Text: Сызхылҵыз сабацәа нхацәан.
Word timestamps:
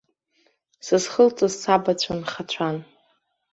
Сызхылҵыз 0.85 1.53
сабацәа 1.61 2.13
нхацәан. 2.19 2.77